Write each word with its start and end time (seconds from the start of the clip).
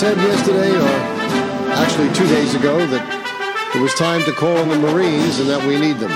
Said 0.00 0.16
yesterday, 0.16 0.70
or 0.74 1.72
actually 1.74 2.10
two 2.14 2.26
days 2.28 2.54
ago, 2.54 2.86
that 2.86 3.76
it 3.76 3.82
was 3.82 3.92
time 3.92 4.22
to 4.22 4.32
call 4.32 4.56
in 4.56 4.70
the 4.70 4.78
Marines 4.78 5.38
and 5.40 5.46
that 5.50 5.62
we 5.68 5.78
need 5.78 5.98
them. 5.98 6.08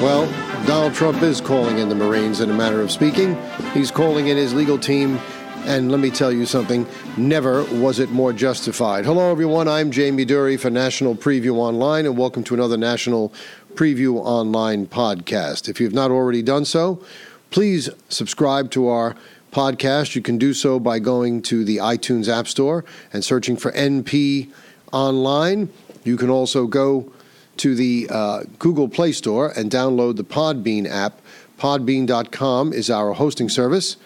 Well, 0.00 0.24
Donald 0.66 0.94
Trump 0.94 1.20
is 1.20 1.38
calling 1.38 1.76
in 1.80 1.90
the 1.90 1.94
Marines 1.94 2.40
in 2.40 2.48
a 2.48 2.54
manner 2.54 2.80
of 2.80 2.90
speaking. 2.90 3.36
He's 3.74 3.90
calling 3.90 4.28
in 4.28 4.38
his 4.38 4.54
legal 4.54 4.78
team, 4.78 5.18
and 5.66 5.92
let 5.92 6.00
me 6.00 6.08
tell 6.08 6.32
you 6.32 6.46
something 6.46 6.86
never 7.18 7.62
was 7.74 7.98
it 7.98 8.08
more 8.08 8.32
justified. 8.32 9.04
Hello, 9.04 9.30
everyone. 9.30 9.68
I'm 9.68 9.90
Jamie 9.90 10.24
Dury 10.24 10.58
for 10.58 10.70
National 10.70 11.14
Preview 11.14 11.56
Online, 11.56 12.06
and 12.06 12.16
welcome 12.16 12.42
to 12.44 12.54
another 12.54 12.78
National 12.78 13.34
Preview 13.74 14.14
Online 14.14 14.86
podcast. 14.86 15.68
If 15.68 15.78
you've 15.78 15.92
not 15.92 16.10
already 16.10 16.40
done 16.40 16.64
so, 16.64 17.04
please 17.50 17.90
subscribe 18.08 18.70
to 18.70 18.88
our 18.88 19.14
podcast. 19.50 20.14
You 20.14 20.22
can 20.22 20.38
do 20.38 20.54
so 20.54 20.78
by 20.78 20.98
going 20.98 21.42
to 21.42 21.64
the 21.64 21.78
iTunes 21.78 22.28
App 22.28 22.48
Store 22.48 22.84
and 23.12 23.24
searching 23.24 23.56
for 23.56 23.72
NP 23.72 24.50
Online. 24.92 25.68
You 26.04 26.16
can 26.16 26.30
also 26.30 26.66
go 26.66 27.12
to 27.58 27.74
the 27.74 28.08
uh, 28.10 28.42
Google 28.58 28.88
Play 28.88 29.12
Store 29.12 29.52
and 29.56 29.70
download 29.70 30.16
the 30.16 30.24
Podbean 30.24 30.88
app. 30.88 31.20
Podbean.com 31.58 32.72
is 32.72 32.88
our 32.88 33.12
hosting 33.12 33.48
service, 33.48 33.96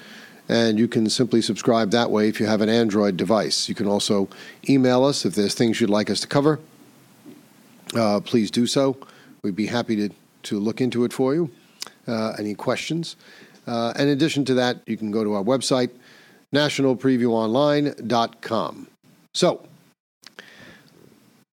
and 0.49 0.79
you 0.79 0.89
can 0.89 1.09
simply 1.11 1.43
subscribe 1.43 1.91
that 1.91 2.11
way 2.11 2.29
if 2.29 2.41
you 2.41 2.47
have 2.47 2.63
an 2.63 2.71
Android 2.71 3.17
device. 3.17 3.69
You 3.69 3.75
can 3.75 3.87
also 3.87 4.29
email 4.69 5.05
us 5.05 5.27
if 5.27 5.35
there's 5.35 5.55
things 5.55 5.81
you'd 5.81 5.91
like 5.91 6.09
us 6.09 6.21
to 6.21 6.27
cover. 6.27 6.59
Uh, 7.95 8.21
please 8.21 8.51
do 8.51 8.67
so. 8.67 8.97
We'd 9.43 9.57
be 9.57 9.67
happy 9.67 9.97
to, 9.97 10.15
to 10.45 10.59
look 10.59 10.81
into 10.81 11.05
it 11.05 11.13
for 11.13 11.35
you. 11.35 11.51
Uh, 12.07 12.35
any 12.39 12.55
questions? 12.55 13.17
Uh, 13.67 13.93
in 13.99 14.09
addition 14.09 14.47
to 14.47 14.55
that, 14.55 14.79
you 14.87 14.97
can 14.97 15.11
go 15.11 15.25
to 15.25 15.35
our 15.35 15.43
website, 15.43 15.91
nationalpreviewonline.com. 16.55 18.87
So, 19.35 19.67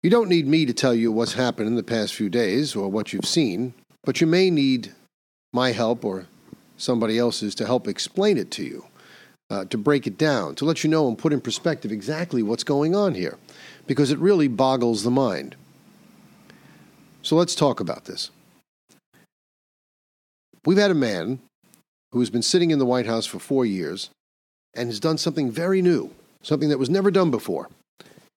you 0.03 0.11
don't 0.11 0.29
need 0.29 0.47
me 0.47 0.67
to 0.67 0.73
tell 0.73 0.95
you 0.95 1.13
what's 1.13 1.35
happened 1.35 1.69
in 1.69 1.75
the 1.75 1.83
past 1.83 2.15
few 2.15 2.29
days 2.29 2.77
or 2.77 2.89
what 2.89 3.13
you've 3.13 3.27
seen, 3.27 3.75
but 4.05 4.21
you 4.21 4.27
may 4.27 4.51
need 4.51 4.95
my 5.53 5.73
help 5.73 6.05
or 6.05 6.27
somebody 6.77 7.19
else's 7.19 7.55
to 7.57 7.67
help 7.67 7.89
explain 7.89 8.39
it 8.39 8.51
to 8.53 8.63
you, 8.63 8.85
uh, 9.51 9.65
to 9.67 9.77
break 9.77 10.07
it 10.07 10.17
down, 10.17 10.55
to 10.55 10.65
let 10.65 10.85
you 10.85 10.91
know 10.91 11.09
and 11.09 11.19
put 11.19 11.33
in 11.33 11.41
perspective 11.41 11.91
exactly 11.91 12.43
what's 12.43 12.65
going 12.65 12.95
on 12.95 13.15
here, 13.15 13.37
because 13.87 14.11
it 14.11 14.19
really 14.19 14.49
boggles 14.49 15.03
the 15.03 15.11
mind. 15.11 15.57
So 17.23 17.37
let's 17.37 17.55
talk 17.55 17.81
about 17.81 18.05
this. 18.05 18.31
We've 20.65 20.79
had 20.79 20.91
a 20.91 20.95
man 20.95 21.41
who 22.13 22.21
has 22.21 22.31
been 22.31 22.43
sitting 22.43 22.71
in 22.71 22.79
the 22.79 22.87
White 22.87 23.07
House 23.07 23.27
for 23.27 23.39
four 23.39 23.67
years 23.67 24.11
and 24.75 24.89
has 24.89 25.01
done 25.01 25.19
something 25.19 25.51
very 25.51 25.83
new, 25.83 26.11
something 26.43 26.69
that 26.69 26.79
was 26.79 26.91
never 26.91 27.11
done 27.11 27.31
before. 27.31 27.69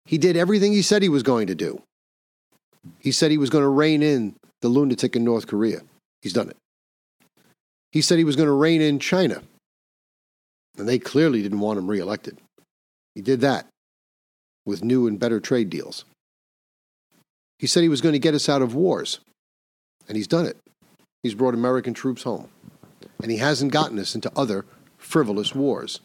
He 0.06 0.18
did 0.18 0.36
everything 0.36 0.74
he 0.74 0.82
said 0.82 1.02
he 1.02 1.10
was 1.10 1.24
going 1.24 1.48
to 1.48 1.56
do. 1.56 1.82
He 3.00 3.12
said 3.12 3.32
he 3.32 3.38
was 3.38 3.50
going 3.50 3.64
to 3.64 3.70
rein 3.70 4.02
in 4.02 4.36
the 4.62 4.68
lunatic 4.68 5.16
in 5.16 5.24
North 5.24 5.48
Korea. 5.48 5.82
He's 6.22 6.34
done 6.34 6.50
it. 6.50 6.58
He 7.92 8.02
said 8.02 8.18
he 8.18 8.24
was 8.24 8.36
going 8.36 8.48
to 8.48 8.54
rein 8.54 8.82
in 8.82 9.00
China. 9.00 9.42
And 10.78 10.88
they 10.88 11.00
clearly 11.00 11.42
didn't 11.42 11.60
want 11.60 11.78
him 11.78 11.88
reelected. 11.88 12.38
He 13.14 13.22
did 13.22 13.42
that 13.42 13.68
with 14.66 14.84
new 14.84 15.08
and 15.08 15.20
better 15.20 15.40
trade 15.40 15.70
deals. 15.70 16.06
He 17.60 17.68
said 17.68 17.84
he 17.84 17.90
was 17.90 18.02
going 18.02 18.14
to 18.14 18.20
get 18.20 18.34
us 18.34 18.50
out 18.50 18.62
of 18.62 18.74
wars. 18.74 19.20
And 20.08 20.18
he's 20.18 20.28
done 20.28 20.46
it. 20.46 20.58
He's 21.22 21.36
brought 21.36 21.54
American 21.54 21.94
troops 21.94 22.24
home 22.24 22.50
and 23.22 23.32
he 23.32 23.38
hasn't 23.38 23.72
gotten 23.72 24.00
us 24.00 24.16
into 24.16 24.32
other 24.36 24.66
frivolous 24.98 25.56
wars 25.56 26.00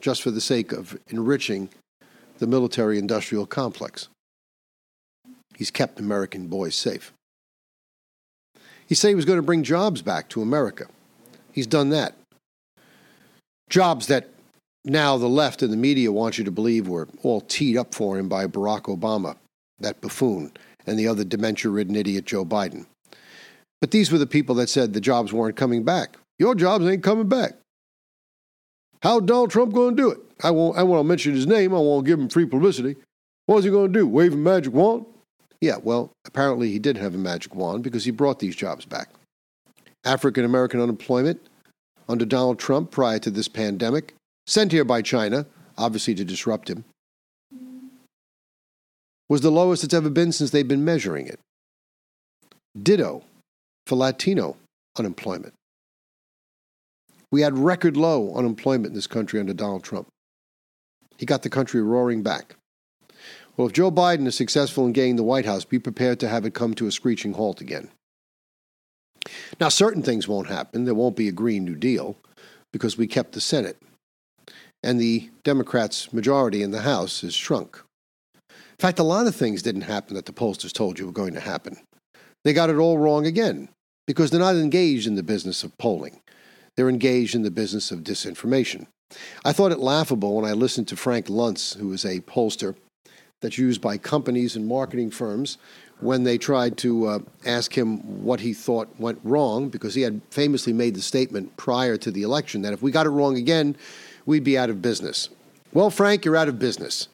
just 0.00 0.22
for 0.22 0.30
the 0.30 0.40
sake 0.40 0.72
of 0.72 0.98
enriching 1.08 1.68
the 2.38 2.46
military 2.46 2.98
industrial 2.98 3.46
complex. 3.46 4.08
He's 5.56 5.70
kept 5.70 5.98
American 5.98 6.46
boys 6.46 6.74
safe. 6.74 7.12
He 8.86 8.94
said 8.94 9.08
he 9.08 9.14
was 9.14 9.24
going 9.24 9.38
to 9.38 9.42
bring 9.42 9.64
jobs 9.64 10.02
back 10.02 10.28
to 10.30 10.40
America. 10.40 10.86
He's 11.52 11.66
done 11.66 11.90
that. 11.90 12.14
Jobs 13.68 14.06
that 14.06 14.28
now 14.84 15.18
the 15.18 15.28
left 15.28 15.62
and 15.62 15.72
the 15.72 15.76
media 15.76 16.12
want 16.12 16.38
you 16.38 16.44
to 16.44 16.50
believe 16.50 16.88
were 16.88 17.08
all 17.22 17.40
teed 17.40 17.76
up 17.76 17.94
for 17.94 18.16
him 18.16 18.28
by 18.28 18.46
Barack 18.46 18.82
Obama, 18.82 19.36
that 19.80 20.00
buffoon, 20.00 20.52
and 20.86 20.98
the 20.98 21.08
other 21.08 21.24
dementia 21.24 21.70
ridden 21.70 21.96
idiot 21.96 22.24
Joe 22.24 22.44
Biden. 22.44 22.86
But 23.80 23.90
these 23.90 24.10
were 24.10 24.18
the 24.18 24.26
people 24.26 24.54
that 24.56 24.68
said 24.68 24.92
the 24.92 25.00
jobs 25.00 25.32
weren't 25.32 25.56
coming 25.56 25.82
back. 25.82 26.16
Your 26.38 26.54
jobs 26.54 26.86
ain't 26.86 27.02
coming 27.02 27.28
back. 27.28 27.52
How 29.02 29.20
Donald 29.20 29.50
Trump 29.50 29.72
going 29.74 29.96
to 29.96 30.02
do 30.02 30.10
it? 30.10 30.18
I 30.42 30.50
won't. 30.50 30.76
I 30.76 30.82
won't 30.82 31.08
mention 31.08 31.34
his 31.34 31.46
name. 31.46 31.74
I 31.74 31.78
won't 31.78 32.06
give 32.06 32.18
him 32.18 32.28
free 32.28 32.46
publicity. 32.46 32.96
What 33.46 33.58
is 33.58 33.64
he 33.64 33.70
going 33.70 33.92
to 33.92 33.98
do? 33.98 34.06
Wave 34.06 34.34
a 34.34 34.36
magic 34.36 34.72
wand? 34.72 35.06
Yeah. 35.60 35.76
Well, 35.82 36.12
apparently 36.26 36.70
he 36.70 36.78
did 36.78 36.96
have 36.96 37.14
a 37.14 37.18
magic 37.18 37.54
wand 37.54 37.82
because 37.82 38.04
he 38.04 38.10
brought 38.10 38.38
these 38.38 38.56
jobs 38.56 38.84
back. 38.84 39.08
African 40.04 40.44
American 40.44 40.80
unemployment 40.80 41.40
under 42.08 42.24
Donald 42.24 42.58
Trump 42.58 42.90
prior 42.90 43.18
to 43.18 43.30
this 43.30 43.48
pandemic, 43.48 44.14
sent 44.46 44.72
here 44.72 44.84
by 44.84 45.02
China, 45.02 45.46
obviously 45.76 46.14
to 46.14 46.24
disrupt 46.24 46.70
him, 46.70 46.84
was 49.28 49.42
the 49.42 49.50
lowest 49.50 49.84
it's 49.84 49.94
ever 49.94 50.08
been 50.08 50.32
since 50.32 50.50
they've 50.50 50.66
been 50.66 50.84
measuring 50.84 51.26
it. 51.26 51.38
Ditto 52.82 53.24
for 53.86 53.96
Latino 53.96 54.56
unemployment. 54.96 55.52
We 57.30 57.42
had 57.42 57.58
record 57.58 57.96
low 57.96 58.34
unemployment 58.34 58.88
in 58.88 58.94
this 58.94 59.06
country 59.06 59.38
under 59.38 59.52
Donald 59.52 59.84
Trump. 59.84 60.08
He 61.18 61.26
got 61.26 61.42
the 61.42 61.50
country 61.50 61.82
roaring 61.82 62.22
back. 62.22 62.56
Well, 63.56 63.66
if 63.66 63.72
Joe 63.72 63.90
Biden 63.90 64.26
is 64.26 64.36
successful 64.36 64.86
in 64.86 64.92
gaining 64.92 65.16
the 65.16 65.24
White 65.24 65.44
House, 65.44 65.64
be 65.64 65.80
prepared 65.80 66.20
to 66.20 66.28
have 66.28 66.46
it 66.46 66.54
come 66.54 66.74
to 66.74 66.86
a 66.86 66.92
screeching 66.92 67.32
halt 67.32 67.60
again. 67.60 67.90
Now, 69.60 69.68
certain 69.68 70.02
things 70.02 70.28
won't 70.28 70.48
happen. 70.48 70.84
There 70.84 70.94
won't 70.94 71.16
be 71.16 71.28
a 71.28 71.32
Green 71.32 71.64
New 71.64 71.74
Deal 71.74 72.16
because 72.72 72.96
we 72.96 73.06
kept 73.06 73.32
the 73.32 73.40
Senate, 73.40 73.76
and 74.82 75.00
the 75.00 75.28
Democrats' 75.42 76.12
majority 76.12 76.62
in 76.62 76.70
the 76.70 76.82
House 76.82 77.22
has 77.22 77.34
shrunk. 77.34 77.82
In 78.50 78.76
fact, 78.78 79.00
a 79.00 79.02
lot 79.02 79.26
of 79.26 79.34
things 79.34 79.62
didn't 79.62 79.82
happen 79.82 80.14
that 80.14 80.26
the 80.26 80.32
pollsters 80.32 80.72
told 80.72 80.98
you 80.98 81.06
were 81.06 81.12
going 81.12 81.34
to 81.34 81.40
happen. 81.40 81.78
They 82.44 82.52
got 82.52 82.70
it 82.70 82.76
all 82.76 82.96
wrong 82.96 83.26
again 83.26 83.68
because 84.06 84.30
they're 84.30 84.38
not 84.38 84.54
engaged 84.54 85.08
in 85.08 85.16
the 85.16 85.22
business 85.24 85.64
of 85.64 85.76
polling. 85.78 86.20
They're 86.78 86.88
engaged 86.88 87.34
in 87.34 87.42
the 87.42 87.50
business 87.50 87.90
of 87.90 88.04
disinformation. 88.04 88.86
I 89.44 89.50
thought 89.50 89.72
it 89.72 89.80
laughable 89.80 90.36
when 90.36 90.44
I 90.44 90.52
listened 90.52 90.86
to 90.86 90.96
Frank 90.96 91.26
Luntz, 91.26 91.76
who 91.76 91.92
is 91.92 92.04
a 92.04 92.20
pollster 92.20 92.76
that's 93.40 93.58
used 93.58 93.80
by 93.80 93.98
companies 93.98 94.54
and 94.54 94.64
marketing 94.64 95.10
firms, 95.10 95.58
when 95.98 96.22
they 96.22 96.38
tried 96.38 96.76
to 96.78 97.06
uh, 97.06 97.18
ask 97.44 97.76
him 97.76 98.22
what 98.22 98.38
he 98.38 98.54
thought 98.54 98.88
went 98.96 99.18
wrong, 99.24 99.70
because 99.70 99.96
he 99.96 100.02
had 100.02 100.20
famously 100.30 100.72
made 100.72 100.94
the 100.94 101.02
statement 101.02 101.56
prior 101.56 101.96
to 101.96 102.12
the 102.12 102.22
election 102.22 102.62
that 102.62 102.72
if 102.72 102.80
we 102.80 102.92
got 102.92 103.06
it 103.06 103.10
wrong 103.10 103.36
again, 103.36 103.74
we'd 104.24 104.44
be 104.44 104.56
out 104.56 104.70
of 104.70 104.80
business. 104.80 105.30
Well, 105.72 105.90
Frank, 105.90 106.24
you're 106.24 106.36
out 106.36 106.46
of 106.46 106.60
business. 106.60 107.08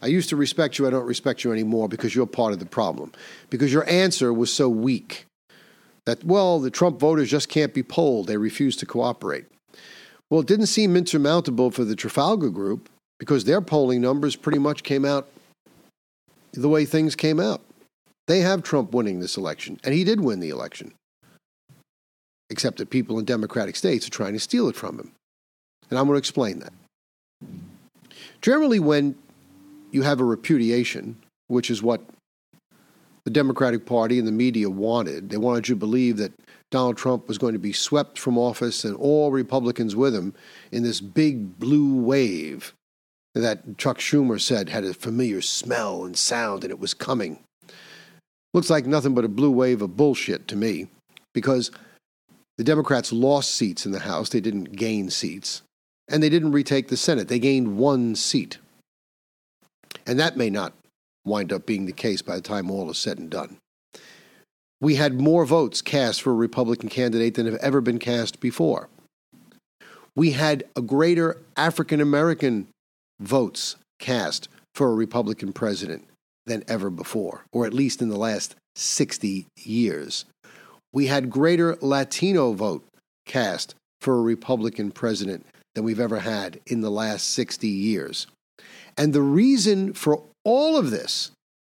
I 0.00 0.06
used 0.06 0.30
to 0.30 0.36
respect 0.36 0.78
you, 0.78 0.86
I 0.86 0.90
don't 0.90 1.04
respect 1.04 1.44
you 1.44 1.52
anymore 1.52 1.86
because 1.86 2.14
you're 2.14 2.24
part 2.24 2.54
of 2.54 2.60
the 2.60 2.64
problem. 2.64 3.12
Because 3.50 3.74
your 3.74 3.86
answer 3.90 4.32
was 4.32 4.50
so 4.50 4.70
weak 4.70 5.26
that, 6.06 6.24
well, 6.24 6.58
the 6.58 6.70
Trump 6.70 6.98
voters 6.98 7.30
just 7.30 7.48
can't 7.48 7.74
be 7.74 7.82
polled. 7.82 8.26
They 8.26 8.36
refuse 8.36 8.76
to 8.76 8.86
cooperate. 8.86 9.46
Well, 10.30 10.40
it 10.40 10.46
didn't 10.46 10.66
seem 10.66 10.96
insurmountable 10.96 11.70
for 11.70 11.84
the 11.84 11.94
Trafalgar 11.96 12.50
Group 12.50 12.88
because 13.18 13.44
their 13.44 13.60
polling 13.60 14.00
numbers 14.00 14.34
pretty 14.34 14.58
much 14.58 14.82
came 14.82 15.04
out 15.04 15.28
the 16.52 16.68
way 16.68 16.84
things 16.84 17.14
came 17.14 17.40
out. 17.40 17.62
They 18.28 18.40
have 18.40 18.62
Trump 18.62 18.92
winning 18.92 19.20
this 19.20 19.36
election, 19.36 19.80
and 19.84 19.94
he 19.94 20.04
did 20.04 20.20
win 20.20 20.40
the 20.40 20.50
election. 20.50 20.92
Except 22.50 22.78
that 22.78 22.90
people 22.90 23.18
in 23.18 23.24
Democratic 23.24 23.76
states 23.76 24.06
are 24.06 24.10
trying 24.10 24.34
to 24.34 24.40
steal 24.40 24.68
it 24.68 24.76
from 24.76 24.98
him. 24.98 25.12
And 25.90 25.98
I'm 25.98 26.06
going 26.06 26.14
to 26.14 26.18
explain 26.18 26.60
that. 26.60 26.72
Generally, 28.40 28.80
when 28.80 29.14
you 29.90 30.02
have 30.02 30.20
a 30.20 30.24
repudiation, 30.24 31.16
which 31.48 31.70
is 31.70 31.82
what 31.82 32.02
the 33.24 33.30
Democratic 33.30 33.86
Party 33.86 34.18
and 34.18 34.26
the 34.26 34.32
media 34.32 34.68
wanted. 34.68 35.30
They 35.30 35.36
wanted 35.36 35.68
you 35.68 35.74
to 35.74 35.78
believe 35.78 36.16
that 36.16 36.32
Donald 36.70 36.96
Trump 36.96 37.28
was 37.28 37.38
going 37.38 37.52
to 37.52 37.58
be 37.58 37.72
swept 37.72 38.18
from 38.18 38.38
office 38.38 38.84
and 38.84 38.96
all 38.96 39.30
Republicans 39.30 39.94
with 39.94 40.14
him 40.14 40.34
in 40.72 40.82
this 40.82 41.00
big 41.00 41.58
blue 41.58 41.94
wave 42.00 42.74
that 43.34 43.78
Chuck 43.78 43.98
Schumer 43.98 44.40
said 44.40 44.68
had 44.68 44.84
a 44.84 44.94
familiar 44.94 45.40
smell 45.40 46.04
and 46.04 46.16
sound 46.16 46.64
and 46.64 46.70
it 46.70 46.80
was 46.80 46.94
coming. 46.94 47.38
Looks 48.52 48.70
like 48.70 48.86
nothing 48.86 49.14
but 49.14 49.24
a 49.24 49.28
blue 49.28 49.50
wave 49.50 49.80
of 49.80 49.96
bullshit 49.96 50.48
to 50.48 50.56
me 50.56 50.88
because 51.32 51.70
the 52.58 52.64
Democrats 52.64 53.12
lost 53.12 53.54
seats 53.54 53.86
in 53.86 53.92
the 53.92 54.00
House, 54.00 54.28
they 54.28 54.40
didn't 54.40 54.76
gain 54.76 55.08
seats, 55.08 55.62
and 56.08 56.22
they 56.22 56.28
didn't 56.28 56.52
retake 56.52 56.88
the 56.88 56.96
Senate. 56.96 57.28
They 57.28 57.38
gained 57.38 57.78
one 57.78 58.14
seat. 58.14 58.58
And 60.06 60.18
that 60.18 60.36
may 60.36 60.50
not 60.50 60.74
wind 61.24 61.52
up 61.52 61.66
being 61.66 61.86
the 61.86 61.92
case 61.92 62.22
by 62.22 62.36
the 62.36 62.42
time 62.42 62.70
all 62.70 62.90
is 62.90 62.98
said 62.98 63.18
and 63.18 63.30
done. 63.30 63.58
We 64.80 64.96
had 64.96 65.20
more 65.20 65.44
votes 65.44 65.80
cast 65.80 66.22
for 66.22 66.30
a 66.30 66.34
Republican 66.34 66.88
candidate 66.88 67.34
than 67.34 67.46
have 67.46 67.54
ever 67.56 67.80
been 67.80 67.98
cast 67.98 68.40
before. 68.40 68.88
We 70.16 70.32
had 70.32 70.64
a 70.74 70.82
greater 70.82 71.40
African 71.56 72.00
American 72.00 72.68
votes 73.20 73.76
cast 73.98 74.48
for 74.74 74.90
a 74.90 74.94
Republican 74.94 75.52
president 75.52 76.06
than 76.46 76.64
ever 76.66 76.90
before, 76.90 77.44
or 77.52 77.64
at 77.66 77.72
least 77.72 78.02
in 78.02 78.08
the 78.08 78.18
last 78.18 78.56
60 78.74 79.46
years. 79.62 80.24
We 80.92 81.06
had 81.06 81.30
greater 81.30 81.76
Latino 81.80 82.52
vote 82.52 82.84
cast 83.24 83.74
for 84.00 84.18
a 84.18 84.22
Republican 84.22 84.90
president 84.90 85.46
than 85.74 85.84
we've 85.84 86.00
ever 86.00 86.18
had 86.18 86.60
in 86.66 86.80
the 86.80 86.90
last 86.90 87.30
60 87.30 87.68
years. 87.68 88.26
And 88.98 89.12
the 89.12 89.22
reason 89.22 89.94
for 89.94 90.22
all 90.44 90.76
of 90.76 90.90
this, 90.90 91.30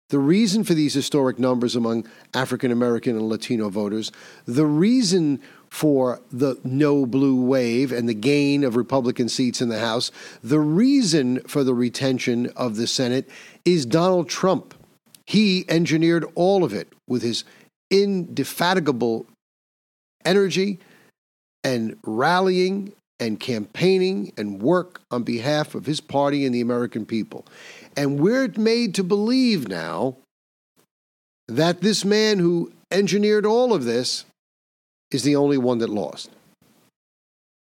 the 0.10 0.20
reason 0.20 0.64
for 0.64 0.74
these 0.74 0.94
historic 0.94 1.40
numbers 1.40 1.76
among 1.76 2.08
African 2.34 2.72
American 2.72 3.16
and 3.18 3.28
Latino 3.28 3.70
voters, 3.70 4.12
the 4.46 4.66
reason 4.66 5.42
for 5.70 6.22
the 6.32 6.56
no 6.64 7.06
blue 7.06 7.42
wave 7.42 7.92
and 7.92 8.08
the 8.08 8.14
gain 8.14 8.64
of 8.64 8.76
Republican 8.76 9.28
seats 9.28 9.60
in 9.60 9.70
the 9.70 9.80
House, 9.80 10.12
the 10.44 10.60
reason 10.60 11.40
for 11.48 11.64
the 11.64 11.74
retention 11.74 12.52
of 12.56 12.76
the 12.76 12.86
Senate 12.86 13.28
is 13.66 13.86
Donald 13.86 14.30
Trump. 14.30 14.76
He 15.26 15.66
engineered 15.68 16.26
all 16.36 16.64
of 16.64 16.74
it 16.74 16.94
with 17.08 17.24
his 17.24 17.44
indefatigable 17.90 19.26
energy 20.26 20.80
and 21.64 21.98
rallying 22.06 22.94
and 23.24 23.40
campaigning 23.40 24.34
and 24.38 24.62
work 24.62 25.02
on 25.10 25.24
behalf 25.24 25.76
of 25.76 25.86
his 25.86 26.02
party 26.02 26.46
and 26.46 26.54
the 26.54 26.62
American 26.62 27.06
people. 27.06 27.46
And 27.96 28.20
we're 28.20 28.50
made 28.58 28.94
to 28.96 29.04
believe 29.04 29.68
now 29.70 30.18
that 31.48 31.82
this 31.82 32.04
man 32.04 32.40
who 32.40 32.74
engineered 32.92 33.46
all 33.46 33.74
of 33.74 33.86
this 33.86 34.26
is 35.12 35.24
the 35.24 35.38
only 35.38 35.58
one 35.58 35.78
that 35.78 35.90
lost. 35.90 36.30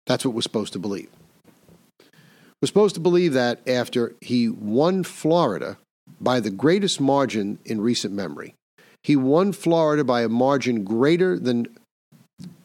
That's 0.06 0.24
what 0.24 0.34
we're 0.34 0.40
supposed 0.40 0.72
to 0.72 0.78
believe. 0.78 1.10
We're 2.00 2.66
supposed 2.66 2.94
to 2.94 3.00
believe 3.00 3.34
that 3.34 3.60
after 3.68 4.14
he 4.20 4.48
won 4.48 5.04
Florida 5.04 5.76
by 6.20 6.40
the 6.40 6.50
greatest 6.50 7.00
margin 7.00 7.58
in 7.64 7.80
recent 7.80 8.14
memory, 8.14 8.54
he 9.02 9.14
won 9.14 9.52
Florida 9.52 10.04
by 10.04 10.22
a 10.22 10.28
margin 10.28 10.84
greater 10.84 11.38
than 11.38 11.66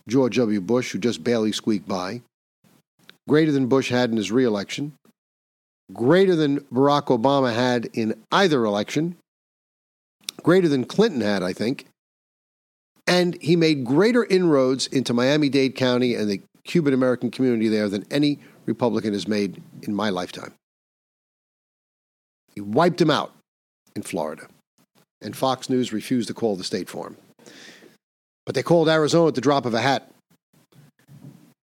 George 0.08 0.38
W. 0.38 0.62
Bush, 0.62 0.92
who 0.92 1.00
just 1.00 1.24
barely 1.24 1.52
squeaked 1.52 1.88
by, 1.88 2.22
greater 3.28 3.52
than 3.52 3.68
Bush 3.68 3.90
had 3.90 4.12
in 4.12 4.18
his 4.18 4.32
reelection, 4.32 4.94
greater 5.94 6.36
than 6.36 6.60
Barack 6.72 7.08
Obama 7.08 7.54
had 7.54 7.86
in 7.94 8.22
either 8.32 8.66
election, 8.66 9.16
greater 10.42 10.68
than 10.68 10.86
Clinton 10.86 11.22
had, 11.22 11.44
I 11.44 11.54
think. 11.54 11.86
And 13.08 13.40
he 13.42 13.56
made 13.56 13.86
greater 13.86 14.26
inroads 14.26 14.88
into 14.88 15.14
Miami 15.14 15.50
Dade 15.50 15.76
County 15.76 16.16
and 16.16 16.30
the 16.30 16.42
Cuban 16.64 16.94
American 16.94 17.30
community 17.30 17.68
there 17.68 17.88
than 17.88 18.06
any 18.10 18.40
Republican 18.66 19.14
has 19.14 19.28
made 19.28 19.62
in 19.84 19.94
my 19.94 20.10
lifetime. 20.10 20.54
He 22.56 22.62
wiped 22.62 23.00
him 23.00 23.12
out 23.12 23.34
in 23.96 24.02
Florida. 24.02 24.48
And 25.22 25.36
Fox 25.36 25.70
News 25.70 25.94
refused 25.94 26.28
to 26.28 26.34
call 26.34 26.56
the 26.56 26.64
state 26.64 26.90
for 26.90 27.08
him. 27.08 27.18
But 28.46 28.56
they 28.56 28.64
called 28.64 28.90
Arizona 28.90 29.28
at 29.28 29.36
the 29.36 29.42
drop 29.42 29.66
of 29.66 29.74
a 29.74 29.82
hat. 29.82 30.12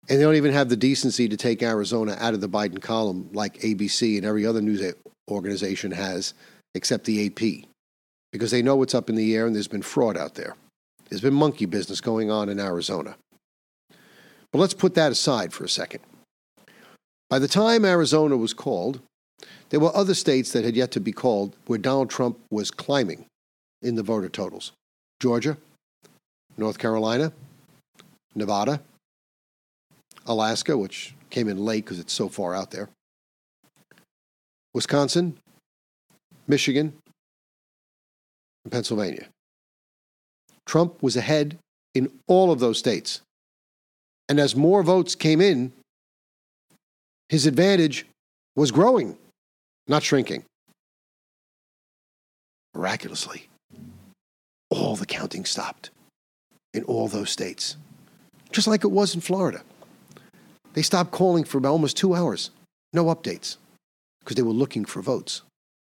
And 0.08 0.19
they 0.19 0.25
don't 0.25 0.37
even 0.37 0.52
have 0.52 0.70
the 0.70 0.76
decency 0.76 1.28
to 1.28 1.37
take 1.37 1.62
Arizona 1.62 2.16
out 2.19 2.34
of 2.34 2.40
the 2.40 2.49
Biden 2.49 2.81
column 2.81 3.28
like 3.32 3.58
ABC 3.58 4.16
and 4.16 4.25
every 4.25 4.46
other 4.46 4.62
news 4.62 4.94
organization 5.31 5.90
has, 5.90 6.32
except 6.75 7.05
the 7.05 7.26
AP, 7.26 7.69
because 8.32 8.50
they 8.50 8.62
know 8.62 8.76
what's 8.76 8.94
up 8.94 9.10
in 9.10 9.16
the 9.16 9.37
air 9.37 9.46
and 9.46 9.55
there's 9.55 9.69
been 9.69 9.82
fraud 9.82 10.16
out 10.16 10.34
there. 10.34 10.56
There's 11.08 11.20
been 11.20 11.34
monkey 11.34 11.66
business 11.66 12.00
going 12.00 12.31
on 12.31 12.49
in 12.49 12.58
Arizona. 12.58 13.16
But 14.50 14.60
let's 14.60 14.75
put 14.75 14.94
that 14.94 15.12
aside 15.12 15.52
for 15.52 15.64
a 15.64 15.69
second. 15.69 16.00
By 17.28 17.38
the 17.38 17.49
time 17.49 17.84
Arizona 17.84 18.37
was 18.37 18.54
called, 18.54 19.00
there 19.69 19.81
were 19.81 19.94
other 19.94 20.14
states 20.14 20.52
that 20.52 20.64
had 20.64 20.76
yet 20.76 20.90
to 20.93 21.00
be 21.00 21.12
called 21.12 21.54
where 21.66 21.78
Donald 21.78 22.08
Trump 22.08 22.38
was 22.50 22.70
climbing 22.70 23.26
in 23.82 23.94
the 23.94 24.02
voter 24.02 24.31
totals 24.31 24.72
Georgia, 25.20 25.58
North 26.56 26.78
Carolina, 26.78 27.32
Nevada, 28.34 28.81
Alaska, 30.28 30.76
which 30.76 31.14
came 31.30 31.48
in 31.48 31.58
late 31.58 31.84
because 31.84 31.98
it's 31.98 32.12
so 32.12 32.28
far 32.28 32.54
out 32.54 32.70
there, 32.70 32.88
Wisconsin, 34.75 35.36
Michigan, 36.46 36.92
and 38.64 38.72
Pennsylvania. 38.72 39.26
Trump 40.66 41.02
was 41.02 41.16
ahead 41.16 41.58
in 41.94 42.10
all 42.26 42.52
of 42.52 42.60
those 42.60 42.78
states. 42.78 43.22
And 44.28 44.38
as 44.38 44.54
more 44.54 44.82
votes 44.82 45.14
came 45.14 45.40
in, 45.40 45.72
his 47.30 47.46
advantage 47.46 48.06
was 48.54 48.70
growing, 48.70 49.16
not 49.86 50.02
shrinking. 50.02 50.44
Miraculously, 52.75 53.48
all 54.70 54.96
the 54.96 55.06
counting 55.06 55.46
stopped 55.46 55.90
in 56.75 56.84
all 56.84 57.08
those 57.08 57.30
states, 57.30 57.76
just 58.52 58.69
like 58.69 58.84
it 58.84 58.88
was 58.88 59.14
in 59.14 59.22
Florida. 59.22 59.62
They 60.78 60.82
stopped 60.82 61.10
calling 61.10 61.42
for 61.42 61.58
about 61.58 61.72
almost 61.72 61.96
two 61.96 62.14
hours, 62.14 62.52
no 62.92 63.06
updates, 63.06 63.56
because 64.20 64.36
they 64.36 64.42
were 64.42 64.52
looking 64.52 64.84
for 64.84 65.02
votes, 65.02 65.42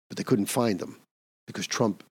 but 0.09 0.17
they 0.17 0.23
couldn't 0.25 0.47
find 0.47 0.79
them 0.79 0.97
because 1.47 1.65
Trump 1.65 2.03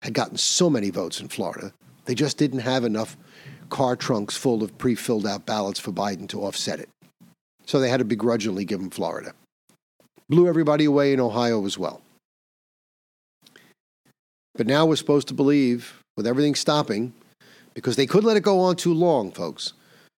had 0.00 0.14
gotten 0.14 0.38
so 0.38 0.70
many 0.70 0.88
votes 0.88 1.20
in 1.20 1.28
Florida. 1.28 1.74
They 2.06 2.14
just 2.14 2.38
didn't 2.38 2.60
have 2.60 2.84
enough 2.84 3.18
car 3.68 3.94
trunks 3.94 4.34
full 4.34 4.62
of 4.62 4.78
pre 4.78 4.94
filled 4.94 5.26
out 5.26 5.44
ballots 5.44 5.78
for 5.78 5.92
Biden 5.92 6.26
to 6.30 6.40
offset 6.40 6.80
it. 6.80 6.88
So 7.66 7.78
they 7.78 7.90
had 7.90 7.98
to 7.98 8.06
begrudgingly 8.06 8.64
give 8.64 8.80
him 8.80 8.88
Florida. 8.88 9.34
Blew 10.30 10.48
everybody 10.48 10.86
away 10.86 11.12
in 11.12 11.20
Ohio 11.20 11.66
as 11.66 11.76
well. 11.76 12.00
But 14.54 14.66
now 14.66 14.86
we're 14.86 14.96
supposed 14.96 15.28
to 15.28 15.34
believe, 15.34 16.00
with 16.16 16.26
everything 16.26 16.54
stopping, 16.54 17.12
because 17.74 17.96
they 17.96 18.06
could 18.06 18.24
let 18.24 18.38
it 18.38 18.42
go 18.42 18.60
on 18.60 18.76
too 18.76 18.94
long, 18.94 19.30
folks. 19.30 19.74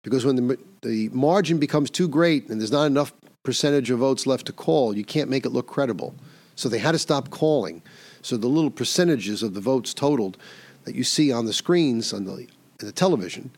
Because 0.07 0.23
when 0.23 0.37
the, 0.37 0.57
the 0.83 1.09
margin 1.09 1.57
becomes 1.57 1.89
too 1.89 2.07
great 2.07 2.47
and 2.47 2.61
there's 2.61 2.71
not 2.71 2.85
enough 2.85 3.11
percentage 3.43 3.91
of 3.91 3.99
votes 3.99 4.25
left 4.25 4.45
to 4.45 4.53
call, 4.53 4.95
you 4.95 5.03
can't 5.03 5.29
make 5.29 5.45
it 5.45 5.49
look 5.49 5.67
credible. 5.67 6.15
So 6.55 6.69
they 6.69 6.77
had 6.77 6.93
to 6.93 6.97
stop 6.97 7.29
calling. 7.29 7.81
So 8.21 8.37
the 8.37 8.47
little 8.47 8.71
percentages 8.71 9.43
of 9.43 9.53
the 9.53 9.59
votes 9.59 9.93
totaled 9.93 10.37
that 10.85 10.95
you 10.95 11.03
see 11.03 11.29
on 11.29 11.45
the 11.45 11.51
screens 11.51 12.13
on 12.13 12.23
the, 12.23 12.47
the 12.77 12.93
television 12.93 13.51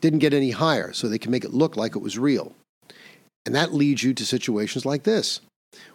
didn't 0.00 0.20
get 0.20 0.32
any 0.32 0.52
higher, 0.52 0.94
so 0.94 1.08
they 1.08 1.18
can 1.18 1.30
make 1.30 1.44
it 1.44 1.52
look 1.52 1.76
like 1.76 1.94
it 1.94 2.00
was 2.00 2.18
real. 2.18 2.54
And 3.44 3.54
that 3.54 3.74
leads 3.74 4.02
you 4.02 4.14
to 4.14 4.24
situations 4.24 4.86
like 4.86 5.02
this, 5.02 5.42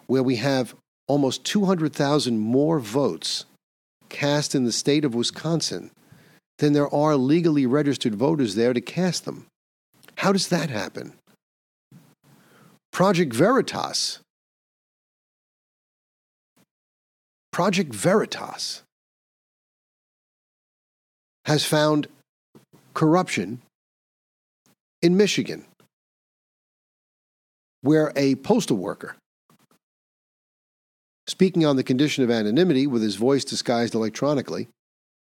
where 0.05 0.21
we 0.21 0.35
have 0.35 0.75
almost 1.07 1.43
200,000 1.43 2.37
more 2.37 2.77
votes 2.77 3.45
cast 4.09 4.53
in 4.53 4.63
the 4.63 4.71
state 4.71 5.03
of 5.03 5.15
Wisconsin 5.15 5.89
than 6.59 6.73
there 6.73 6.93
are 6.93 7.15
legally 7.15 7.65
registered 7.65 8.13
voters 8.13 8.53
there 8.53 8.73
to 8.73 8.81
cast 8.81 9.25
them. 9.25 9.47
How 10.17 10.31
does 10.31 10.47
that 10.49 10.69
happen? 10.69 11.13
Project 12.91 13.33
Veritas. 13.33 14.19
Project 17.51 17.93
Veritas 17.93 18.81
has 21.45 21.65
found 21.65 22.07
corruption 22.93 23.61
in 25.01 25.15
Michigan, 25.15 25.65
where 27.81 28.11
a 28.15 28.35
postal 28.35 28.77
worker, 28.77 29.15
speaking 31.27 31.63
on 31.63 31.75
the 31.75 31.83
condition 31.83 32.23
of 32.23 32.31
anonymity 32.31 32.87
with 32.87 33.03
his 33.03 33.15
voice 33.15 33.45
disguised 33.45 33.93
electronically, 33.93 34.67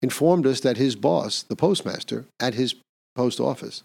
informed 0.00 0.46
us 0.46 0.60
that 0.60 0.76
his 0.76 0.94
boss, 0.94 1.42
the 1.42 1.56
postmaster 1.56 2.26
at 2.38 2.54
his 2.54 2.76
post 3.16 3.40
office, 3.40 3.82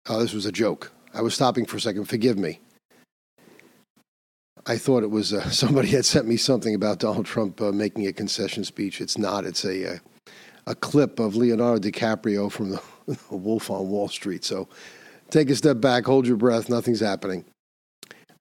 Oh, 0.08 0.20
this 0.20 0.32
was 0.32 0.46
a 0.46 0.52
joke. 0.52 0.92
I 1.14 1.22
was 1.22 1.34
stopping 1.34 1.66
for 1.66 1.76
a 1.76 1.80
second. 1.80 2.04
Forgive 2.06 2.38
me. 2.38 2.60
I 4.66 4.78
thought 4.78 5.04
it 5.04 5.10
was 5.10 5.32
uh, 5.32 5.48
somebody 5.50 5.88
had 5.88 6.04
sent 6.04 6.26
me 6.26 6.36
something 6.36 6.74
about 6.74 6.98
Donald 6.98 7.26
Trump 7.26 7.60
uh, 7.60 7.72
making 7.72 8.06
a 8.06 8.12
concession 8.12 8.64
speech. 8.64 9.00
It's 9.00 9.16
not. 9.18 9.44
It's 9.44 9.64
a 9.64 9.94
uh, 9.94 9.98
a 10.66 10.74
clip 10.74 11.20
of 11.20 11.36
Leonardo 11.36 11.88
DiCaprio 11.88 12.50
from 12.50 12.70
the 13.06 13.16
Wolf 13.30 13.70
on 13.70 13.88
Wall 13.88 14.08
Street. 14.08 14.44
So 14.44 14.68
take 15.30 15.48
a 15.48 15.54
step 15.54 15.80
back, 15.80 16.04
hold 16.06 16.26
your 16.26 16.36
breath. 16.36 16.68
Nothing's 16.68 17.00
happening. 17.00 17.44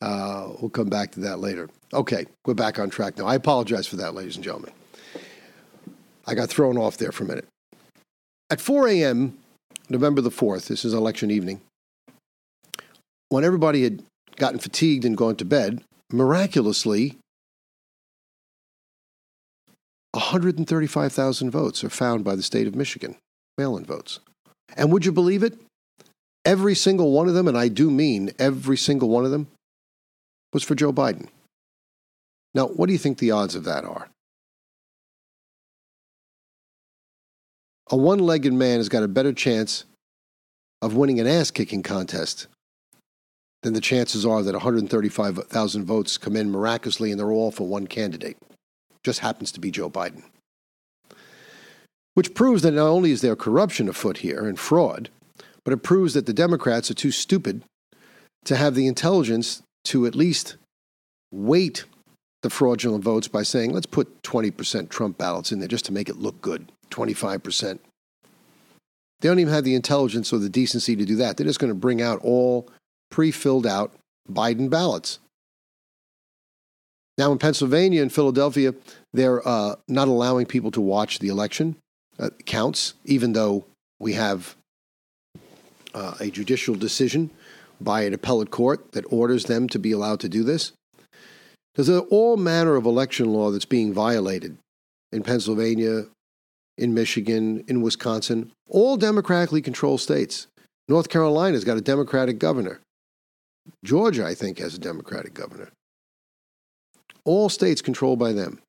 Uh, 0.02 0.50
we'll 0.60 0.70
come 0.70 0.90
back 0.90 1.12
to 1.12 1.20
that 1.22 1.40
later. 1.40 1.70
Okay, 1.94 2.26
we're 2.46 2.54
back 2.54 2.80
on 2.80 2.90
track 2.90 3.18
now. 3.18 3.26
I 3.26 3.36
apologize 3.36 3.88
for 3.88 3.96
that, 3.98 4.14
ladies 4.14 4.36
and 4.36 4.44
gentlemen. 4.44 4.72
I 6.28 6.34
got 6.34 6.50
thrown 6.50 6.78
off 6.78 6.98
there 6.98 7.12
for 7.12 7.24
a 7.24 7.28
minute. 7.28 7.48
At 8.50 8.60
4 8.60 8.88
a.m., 8.90 9.38
November 9.90 10.22
the 10.22 10.32
4th, 10.32 10.68
this 10.68 10.84
is 10.84 10.94
election 10.94 11.32
evening, 11.32 11.62
when 13.30 13.44
everybody 13.44 13.84
had 13.84 14.04
gotten 14.36 14.60
fatigued 14.60 15.06
and 15.06 15.16
gone 15.16 15.36
to 15.38 15.46
bed, 15.46 15.82
miraculously, 16.12 17.18
135,000 20.12 21.52
votes 21.52 21.84
are 21.84 21.90
found 21.90 22.24
by 22.24 22.36
the 22.36 22.44
state 22.44 22.68
of 22.68 22.76
Michigan, 22.76 23.18
mail 23.58 23.76
in 23.78 23.86
votes. 23.86 24.20
And 24.78 24.92
would 24.92 25.06
you 25.06 25.12
believe 25.12 25.44
it? 25.44 25.58
Every 26.46 26.76
single 26.76 27.12
one 27.12 27.28
of 27.28 27.34
them, 27.34 27.48
and 27.48 27.58
I 27.58 27.68
do 27.68 27.90
mean 27.92 28.32
every 28.40 28.78
single 28.78 29.10
one 29.10 29.26
of 29.26 29.32
them, 29.32 29.48
was 30.54 30.64
for 30.64 30.76
Joe 30.76 30.94
Biden. 30.94 31.28
Now, 32.54 32.68
what 32.68 32.86
do 32.86 32.94
you 32.94 33.00
think 33.00 33.18
the 33.18 33.32
odds 33.32 33.56
of 33.56 33.66
that 33.66 33.84
are? 33.84 34.08
A 37.92 37.98
one 37.98 38.20
legged 38.20 38.54
man 38.54 38.78
has 38.78 38.90
got 38.90 39.04
a 39.04 39.08
better 39.08 39.34
chance 39.34 39.84
of 40.82 40.96
winning 40.96 41.20
an 41.20 41.28
ass 41.28 41.52
kicking 41.52 41.84
contest 41.84 42.48
then 43.66 43.74
the 43.74 43.82
chances 43.82 44.28
are 44.28 44.44
that 44.44 44.54
135,000 44.54 45.86
votes 45.86 46.20
come 46.20 46.36
in 46.36 46.52
miraculously 46.52 47.10
and 47.10 47.20
they're 47.20 47.32
all 47.32 47.50
for 47.50 47.68
one 47.68 47.88
candidate. 47.88 48.38
Just 49.04 49.22
happens 49.22 49.52
to 49.54 49.60
be 49.60 49.72
Joe 49.72 49.90
Biden. 49.90 50.22
Which 52.14 52.36
proves 52.36 52.62
that 52.62 52.72
not 52.72 52.88
only 52.88 53.10
is 53.10 53.22
there 53.22 53.36
corruption 53.36 53.90
afoot 53.90 54.18
here 54.18 54.46
and 54.46 54.60
fraud, 54.60 55.10
but 55.64 55.74
it 55.74 55.82
proves 55.82 56.14
that 56.14 56.28
the 56.28 56.34
Democrats 56.34 56.92
are 56.92 56.96
too 56.96 57.10
stupid 57.10 57.64
to 58.44 58.56
have 58.56 58.76
the 58.76 58.86
intelligence 58.86 59.64
to 59.86 60.06
at 60.06 60.14
least 60.14 60.58
weight 61.32 61.86
the 62.44 62.52
fraudulent 62.52 63.04
votes 63.04 63.28
by 63.28 63.42
saying, 63.42 63.74
let's 63.74 63.88
put 63.88 64.22
20% 64.22 64.90
Trump 64.90 65.18
ballots 65.18 65.52
in 65.52 65.58
there 65.58 65.68
just 65.68 65.86
to 65.86 65.92
make 65.92 66.08
it 66.08 66.18
look 66.18 66.40
good, 66.40 66.72
25%. 66.92 67.80
They 69.22 69.28
don't 69.28 69.40
even 69.40 69.54
have 69.54 69.64
the 69.64 69.74
intelligence 69.74 70.32
or 70.32 70.38
the 70.38 70.50
decency 70.50 70.96
to 70.96 71.06
do 71.06 71.16
that. 71.16 71.36
They're 71.36 71.48
just 71.48 71.60
going 71.60 71.72
to 71.72 71.76
bring 71.80 72.00
out 72.04 72.20
all 72.22 72.70
pre 73.10 73.32
filled 73.32 73.68
out 73.68 73.94
Biden 74.30 74.70
ballots. 74.70 75.20
Now, 77.18 77.32
in 77.32 77.38
Pennsylvania 77.38 78.02
and 78.02 78.12
Philadelphia, 78.12 78.74
they're 79.14 79.48
uh, 79.48 79.76
not 79.88 80.10
allowing 80.10 80.46
people 80.46 80.72
to 80.72 80.82
watch 80.82 81.20
the 81.20 81.30
election 81.30 81.78
uh, 82.20 82.30
counts, 82.46 82.94
even 83.06 83.34
though 83.34 83.66
we 84.00 84.14
have 84.14 84.56
uh, 85.94 86.16
a 86.20 86.30
judicial 86.30 86.76
decision 86.76 87.30
by 87.80 88.02
an 88.02 88.14
appellate 88.14 88.52
court 88.52 88.92
that 88.92 89.06
orders 89.10 89.46
them 89.46 89.70
to 89.70 89.80
be 89.80 89.92
allowed 89.92 90.20
to 90.20 90.30
do 90.30 90.44
this. 90.44 90.74
There's 91.76 91.90
all 91.90 92.38
manner 92.38 92.76
of 92.76 92.86
election 92.86 93.34
law 93.34 93.52
that's 93.52 93.66
being 93.66 93.94
violated 93.94 94.58
in 95.12 95.24
Pennsylvania, 95.24 96.06
in 96.78 96.94
Michigan, 96.94 97.64
in 97.68 97.82
Wisconsin, 97.82 98.52
all 98.70 98.98
democratically 98.98 99.62
controlled 99.62 100.02
states. 100.02 100.48
North 100.88 101.10
Carolina's 101.10 101.64
got 101.64 101.78
a 101.78 101.82
Democratic 101.82 102.40
governor. 102.40 102.82
Georgia, 103.84 104.26
I 104.26 104.36
think, 104.36 104.60
has 104.60 104.76
a 104.76 104.80
Democratic 104.80 105.34
governor. 105.34 105.70
All 107.24 107.50
states 107.50 107.82
controlled 107.82 108.20
by 108.20 108.34
them. 108.34 108.60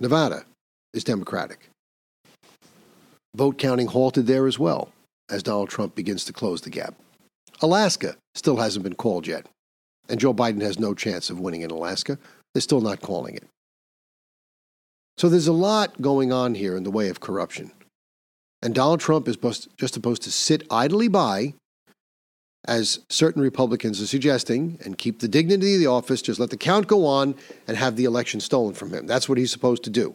Nevada 0.00 0.44
is 0.94 1.04
Democratic. 1.04 1.68
Vote 3.34 3.58
counting 3.58 3.86
halted 3.86 4.26
there 4.26 4.46
as 4.46 4.58
well 4.58 4.90
as 5.30 5.42
Donald 5.42 5.68
Trump 5.68 5.94
begins 5.94 6.24
to 6.24 6.32
close 6.32 6.60
the 6.62 6.70
gap. 6.70 6.94
Alaska 7.60 8.16
still 8.34 8.56
hasn't 8.56 8.82
been 8.82 8.94
called 8.94 9.26
yet, 9.26 9.46
and 10.08 10.20
Joe 10.20 10.34
Biden 10.34 10.62
has 10.62 10.78
no 10.78 10.94
chance 10.94 11.30
of 11.30 11.40
winning 11.40 11.62
in 11.62 11.70
Alaska. 11.70 12.18
They're 12.54 12.60
still 12.60 12.80
not 12.80 13.00
calling 13.00 13.34
it. 13.34 13.44
So 15.18 15.28
there's 15.28 15.48
a 15.48 15.52
lot 15.52 16.00
going 16.00 16.32
on 16.32 16.54
here 16.54 16.76
in 16.76 16.84
the 16.84 16.90
way 16.90 17.08
of 17.08 17.20
corruption. 17.20 17.72
And 18.62 18.74
Donald 18.74 19.00
Trump 19.00 19.28
is 19.28 19.36
just 19.76 19.94
supposed 19.94 20.22
to 20.22 20.30
sit 20.30 20.66
idly 20.70 21.08
by 21.08 21.54
as 22.66 23.00
certain 23.08 23.42
Republicans 23.42 24.00
are 24.00 24.06
suggesting, 24.06 24.78
and 24.84 24.98
keep 24.98 25.20
the 25.20 25.28
dignity 25.28 25.74
of 25.74 25.80
the 25.80 25.86
office, 25.86 26.22
just 26.22 26.40
let 26.40 26.50
the 26.50 26.56
count 26.56 26.86
go 26.86 27.06
on 27.06 27.34
and 27.68 27.76
have 27.76 27.96
the 27.96 28.04
election 28.04 28.40
stolen 28.40 28.74
from 28.74 28.92
him. 28.92 29.06
That's 29.06 29.28
what 29.28 29.38
he's 29.38 29.52
supposed 29.52 29.84
to 29.84 29.90
do. 29.90 30.14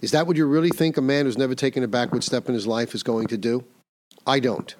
Is 0.00 0.10
that 0.10 0.26
what 0.26 0.36
you 0.36 0.46
really 0.46 0.70
think 0.70 0.96
a 0.96 1.02
man 1.02 1.26
who's 1.26 1.38
never 1.38 1.54
taken 1.54 1.82
a 1.82 1.88
backward 1.88 2.24
step 2.24 2.48
in 2.48 2.54
his 2.54 2.66
life 2.66 2.94
is 2.94 3.02
going 3.02 3.28
to 3.28 3.38
do? 3.38 3.64
I 4.26 4.40
don't. 4.40 4.74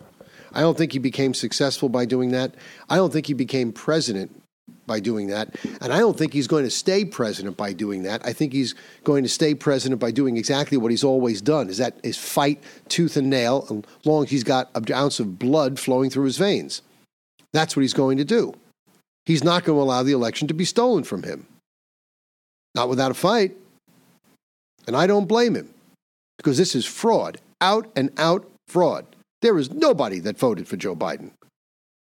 I 0.52 0.61
don't 0.61 0.76
think 0.76 0.93
he 0.93 0.99
became 0.99 1.35
successful 1.35 1.88
by 1.88 2.05
doing 2.05 2.33
that. 2.33 2.55
I 2.88 2.97
don't 2.97 3.12
think 3.12 3.26
he 3.26 3.35
became 3.35 3.73
president 3.73 4.43
by 4.87 5.00
doing 5.00 5.29
that. 5.29 5.57
And 5.81 5.93
I 5.93 5.99
don't 5.99 6.17
think 6.19 6.33
he's 6.33 6.47
going 6.47 6.64
to 6.64 6.71
stay 6.71 7.05
president 7.05 7.57
by 7.57 7.73
doing 7.73 8.02
that. 8.02 8.25
I 8.26 8.33
think 8.33 8.52
he's 8.52 8.75
going 9.05 9.23
to 9.23 9.29
stay 9.29 9.55
president 9.55 10.00
by 10.00 10.11
doing 10.11 10.37
exactly 10.37 10.76
what 10.76 10.91
he's 10.91 11.05
always 11.05 11.41
done 11.41 11.69
is 11.69 11.79
that 11.79 11.99
is 12.02 12.19
fight 12.19 12.62
tooth 12.88 13.17
and 13.17 13.31
nail 13.31 13.67
as 13.71 14.07
long 14.07 14.25
as 14.25 14.31
he's 14.31 14.45
got 14.45 14.71
an 14.75 14.85
ounce 14.93 15.21
of 15.21 15.38
blood 15.38 15.79
flowing 15.79 16.11
through 16.11 16.25
his 16.25 16.37
veins. 16.37 16.83
That's 17.53 17.77
what 17.77 17.83
he's 17.83 17.95
going 17.95 18.19
to 18.19 18.25
do. 18.25 18.55
He's 19.27 19.45
not 19.45 19.65
going 19.65 19.79
to 19.79 19.83
allow 19.83 20.03
the 20.03 20.13
election 20.13 20.49
to 20.49 20.55
be 20.55 20.65
stolen 20.65 21.05
from 21.05 21.23
him. 21.23 21.47
Not 22.75 22.89
without 22.89 23.11
a 23.11 23.15
fight. 23.15 23.57
And 24.87 24.97
I 24.97 25.07
don't 25.07 25.29
blame 25.29 25.55
him 25.55 25.73
because 26.39 26.59
this 26.59 26.75
is 26.75 26.85
fraud, 26.85 27.39
out 27.61 27.91
and 27.95 28.11
out 28.19 28.51
fraud. 28.69 29.07
There 29.43 29.59
is 29.59 29.71
nobody 29.71 30.19
that 30.21 30.39
voted 30.39 30.67
for 30.67 30.77
Joe 30.77 30.97
Biden. 30.97 31.31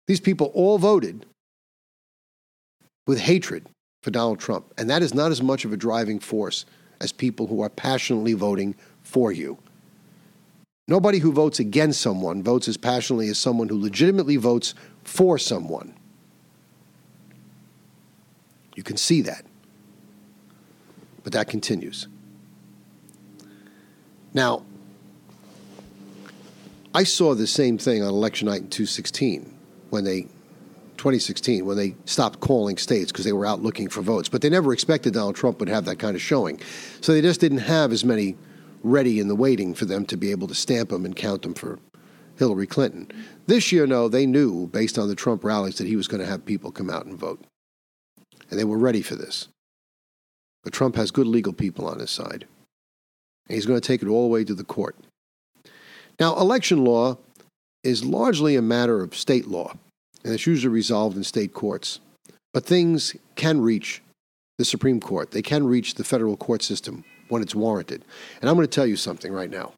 These 0.06 0.20
people 0.20 0.52
all 0.54 0.78
voted 0.78 1.26
with 3.06 3.20
hatred 3.20 3.66
for 4.02 4.10
Donald 4.10 4.38
Trump. 4.38 4.72
And 4.78 4.88
that 4.90 5.02
is 5.02 5.14
not 5.14 5.32
as 5.32 5.42
much 5.42 5.64
of 5.64 5.72
a 5.72 5.76
driving 5.76 6.20
force 6.20 6.66
as 7.00 7.12
people 7.12 7.46
who 7.46 7.62
are 7.62 7.68
passionately 7.68 8.34
voting 8.34 8.74
for 9.02 9.32
you. 9.32 9.58
Nobody 10.88 11.18
who 11.18 11.32
votes 11.32 11.60
against 11.60 12.00
someone 12.00 12.42
votes 12.42 12.66
as 12.66 12.78
passionately 12.78 13.28
as 13.28 13.38
someone 13.38 13.68
who 13.68 13.78
legitimately 13.78 14.36
votes 14.36 14.74
for 15.04 15.36
someone. 15.38 15.94
You 18.74 18.82
can 18.82 18.96
see 18.96 19.20
that. 19.22 19.44
But 21.22 21.34
that 21.34 21.48
continues. 21.48 22.08
Now, 24.32 24.64
I 26.94 27.04
saw 27.04 27.34
the 27.34 27.46
same 27.46 27.76
thing 27.76 28.02
on 28.02 28.08
election 28.08 28.48
night 28.48 28.62
in 28.62 28.68
2016 28.68 29.54
when 29.90 30.04
they 30.04 30.22
2016 30.96 31.64
when 31.64 31.76
they 31.76 31.94
stopped 32.06 32.40
calling 32.40 32.76
states 32.76 33.12
because 33.12 33.24
they 33.24 33.32
were 33.32 33.46
out 33.46 33.62
looking 33.62 33.88
for 33.88 34.00
votes. 34.00 34.28
But 34.28 34.40
they 34.40 34.48
never 34.48 34.72
expected 34.72 35.12
Donald 35.12 35.36
Trump 35.36 35.60
would 35.60 35.68
have 35.68 35.84
that 35.84 35.98
kind 35.98 36.16
of 36.16 36.22
showing. 36.22 36.60
So 37.02 37.12
they 37.12 37.20
just 37.20 37.40
didn't 37.40 37.58
have 37.58 37.92
as 37.92 38.04
many 38.04 38.36
ready 38.82 39.20
in 39.20 39.28
the 39.28 39.34
waiting 39.34 39.74
for 39.74 39.84
them 39.84 40.04
to 40.06 40.16
be 40.16 40.30
able 40.30 40.48
to 40.48 40.54
stamp 40.54 40.90
them 40.90 41.04
and 41.04 41.16
count 41.16 41.42
them 41.42 41.54
for 41.54 41.78
Hillary 42.36 42.66
Clinton. 42.66 43.10
This 43.46 43.72
year, 43.72 43.86
no, 43.86 44.08
they 44.08 44.26
knew 44.26 44.66
based 44.68 44.98
on 44.98 45.08
the 45.08 45.14
Trump 45.14 45.44
rallies 45.44 45.78
that 45.78 45.86
he 45.86 45.96
was 45.96 46.08
going 46.08 46.20
to 46.20 46.26
have 46.26 46.46
people 46.46 46.70
come 46.70 46.90
out 46.90 47.06
and 47.06 47.18
vote. 47.18 47.44
And 48.50 48.58
they 48.58 48.64
were 48.64 48.78
ready 48.78 49.02
for 49.02 49.16
this. 49.16 49.48
But 50.62 50.72
Trump 50.72 50.96
has 50.96 51.10
good 51.10 51.26
legal 51.26 51.52
people 51.52 51.86
on 51.86 51.98
his 51.98 52.10
side. 52.10 52.46
And 53.48 53.54
he's 53.54 53.66
going 53.66 53.80
to 53.80 53.86
take 53.86 54.02
it 54.02 54.08
all 54.08 54.22
the 54.22 54.32
way 54.32 54.44
to 54.44 54.54
the 54.54 54.64
court. 54.64 54.96
Now, 56.20 56.36
election 56.36 56.84
law 56.84 57.18
is 57.84 58.04
largely 58.04 58.56
a 58.56 58.62
matter 58.62 59.02
of 59.02 59.14
state 59.14 59.46
law, 59.46 59.74
and 60.24 60.32
it's 60.34 60.46
usually 60.46 60.72
resolved 60.72 61.16
in 61.16 61.24
state 61.24 61.54
courts. 61.54 62.00
But 62.52 62.64
things 62.64 63.14
can 63.36 63.60
reach 63.60 64.02
the 64.58 64.64
Supreme 64.64 65.00
Court, 65.00 65.30
they 65.30 65.42
can 65.42 65.66
reach 65.66 65.94
the 65.94 66.02
federal 66.02 66.36
court 66.36 66.62
system 66.62 67.04
when 67.28 67.42
it's 67.42 67.54
warranted. 67.54 68.04
And 68.40 68.48
I'm 68.48 68.56
going 68.56 68.66
to 68.66 68.74
tell 68.74 68.86
you 68.86 68.96
something 68.96 69.32
right 69.32 69.50
now. 69.50 69.72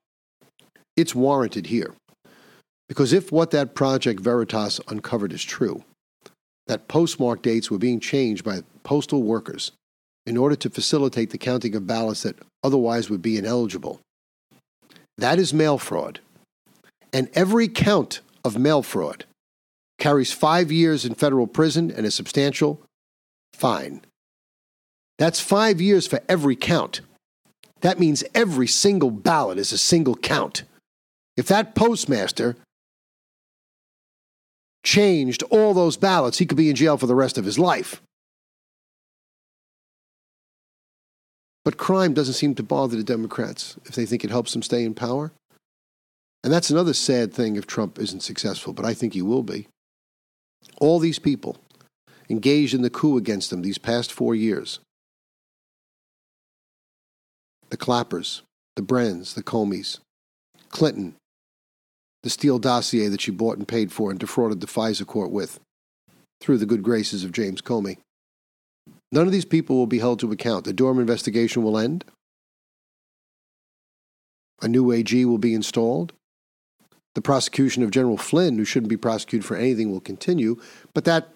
It's 0.97 1.15
warranted 1.15 1.67
here. 1.67 1.95
Because 2.89 3.13
if 3.13 3.31
what 3.31 3.53
that 3.53 3.75
Project 3.75 4.21
Veritas 4.21 4.81
uncovered 4.89 5.33
is 5.33 5.45
true, 5.45 5.85
that 6.67 6.89
postmark 6.89 7.43
dates 7.43 7.71
were 7.71 7.79
being 7.79 8.01
changed 8.01 8.45
by 8.45 8.63
postal 8.83 9.23
workers 9.23 9.73
in 10.27 10.37
order 10.37 10.57
to 10.57 10.71
facilitate 10.71 11.31
the 11.31 11.39
counting 11.39 11.75
of 11.75 11.87
ballots 11.87 12.23
that 12.23 12.39
otherwise 12.63 13.09
would 13.09 13.23
be 13.23 13.37
ineligible. 13.37 14.01
That 15.19 15.39
is 15.39 15.55
mail 15.55 15.79
fraud. 15.79 16.21
And 17.13 17.29
every 17.35 17.69
count 17.69 18.21
of 18.45 18.59
mail 18.59 18.83
fraud 18.83 19.25
carries 19.99 20.33
five 20.33 20.73
years 20.73 21.05
in 21.05 21.15
federal 21.15 21.47
prison 21.47 21.91
and 21.91 22.07
a 22.07 22.11
substantial 22.11 22.81
fine. 23.53 24.01
That's 25.19 25.41
five 25.41 25.81
years 25.81 26.07
for 26.07 26.21
every 26.29 26.57
count. 26.57 27.03
That 27.81 27.99
means 27.99 28.25
every 28.35 28.67
single 28.67 29.11
ballot 29.11 29.59
is 29.59 29.73
a 29.73 29.79
single 29.79 30.17
count. 30.17 30.65
If 31.37 31.47
that 31.49 31.75
postmaster 31.75 32.57
changed 34.85 35.43
all 35.45 35.75
those 35.75 35.97
ballots, 35.97 36.39
he 36.39 36.47
could 36.47 36.57
be 36.57 36.71
in 36.71 36.77
jail 36.77 36.97
for 36.97 37.07
the 37.07 37.15
rest 37.15 37.39
of 37.39 37.45
his 37.45 37.59
life. 37.59 38.03
But 41.65 41.77
crime 41.77 42.15
doesn't 42.15 42.35
seem 42.35 42.55
to 42.57 42.63
bother 42.63 42.97
the 42.97 43.05
Democrats 43.05 43.77
if 43.85 43.95
they 43.95 44.07
think 44.07 44.25
it 44.25 44.31
helps 44.31 44.53
them 44.53 44.63
stay 44.63 44.85
in 44.85 44.95
power. 44.95 45.33
And 46.43 46.53
that's 46.53 46.71
another 46.71 46.95
sad 46.95 47.35
thing 47.35 47.57
if 47.57 47.67
Trump 47.67 47.99
isn't 47.99 48.23
successful, 48.23 48.73
but 48.73 48.87
I 48.87 48.95
think 48.95 49.13
he 49.13 49.23
will 49.23 49.43
be. 49.43 49.69
All 50.79 50.99
these 50.99 51.19
people 51.19 51.59
engaged 52.31 52.75
in 52.75 52.83
the 52.83 52.91
coup 52.91 53.19
against 53.19 53.53
him 53.53 53.61
these 53.61 53.79
past 53.79 54.13
four 54.13 54.35
years 54.35 54.81
the 57.71 57.77
Clappers, 57.77 58.43
the 58.77 58.83
Brennans, 58.83 59.35
the 59.35 59.43
Comeys, 59.43 59.99
Clinton, 60.69 61.15
the 62.23 62.31
Steele 62.31 62.59
dossier 62.59 63.09
that 63.09 63.21
she 63.21 63.31
bought 63.31 63.59
and 63.59 63.67
paid 63.67 63.93
for 63.93 64.11
and 64.11 64.21
defrauded 64.21 64.61
the 64.61 64.67
FISA 64.67 65.07
court 65.07 65.31
with 65.31 65.59
through 66.41 66.59
the 66.59 66.67
good 66.67 66.83
graces 66.83 67.25
of 67.25 67.33
James 67.33 67.63
Comey. 67.63 67.99
None 69.13 69.27
of 69.27 69.33
these 69.33 69.45
people 69.45 69.77
will 69.77 69.87
be 69.87 69.99
held 69.99 70.21
to 70.21 70.31
account. 70.31 70.65
The 70.65 70.73
Durham 70.73 70.99
investigation 70.99 71.63
will 71.63 71.79
end. 71.79 72.05
A 74.63 74.69
new 74.69 74.93
AG 74.93 75.25
will 75.25 75.39
be 75.39 75.55
installed. 75.55 76.13
The 77.15 77.23
prosecution 77.23 77.83
of 77.83 77.91
General 77.91 78.17
Flynn, 78.17 78.57
who 78.57 78.65
shouldn't 78.65 78.91
be 78.91 78.97
prosecuted 78.97 79.45
for 79.45 79.57
anything, 79.57 79.91
will 79.91 80.01
continue, 80.01 80.61
but 80.95 81.05
that 81.07 81.29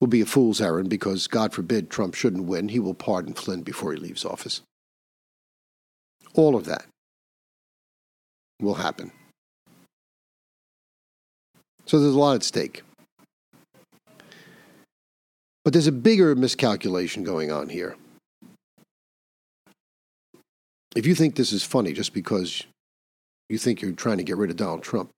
will 0.00 0.08
be 0.08 0.22
a 0.22 0.26
fool's 0.26 0.60
errand 0.60 0.88
because, 0.88 1.26
God 1.26 1.52
forbid, 1.52 1.90
Trump 1.90 2.14
shouldn't 2.14 2.46
win. 2.46 2.68
He 2.70 2.78
will 2.78 2.94
pardon 2.94 3.34
Flynn 3.34 3.62
before 3.62 3.92
he 3.92 3.98
leaves 3.98 4.24
office. 4.24 4.62
All 6.34 6.56
of 6.56 6.64
that 6.66 6.84
will 8.60 8.74
happen. 8.74 9.10
So 11.86 11.98
there's 11.98 12.14
a 12.14 12.18
lot 12.18 12.36
at 12.36 12.42
stake. 12.42 12.82
But 15.64 15.72
there's 15.72 15.86
a 15.86 15.92
bigger 15.92 16.34
miscalculation 16.34 17.24
going 17.24 17.50
on 17.50 17.68
here. 17.68 17.96
If 20.96 21.06
you 21.06 21.14
think 21.14 21.36
this 21.36 21.52
is 21.52 21.62
funny 21.62 21.92
just 21.92 22.12
because 22.12 22.64
you 23.48 23.58
think 23.58 23.82
you're 23.82 23.92
trying 23.92 24.18
to 24.18 24.24
get 24.24 24.36
rid 24.36 24.50
of 24.50 24.56
Donald 24.56 24.82
Trump, 24.82 25.10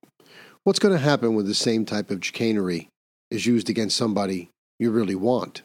what's 0.63 0.79
going 0.79 0.93
to 0.93 0.99
happen 0.99 1.35
when 1.35 1.45
the 1.45 1.53
same 1.53 1.85
type 1.85 2.11
of 2.11 2.23
chicanery 2.23 2.89
is 3.31 3.45
used 3.45 3.69
against 3.69 3.97
somebody 3.97 4.49
you 4.79 4.91
really 4.91 5.15
want, 5.15 5.61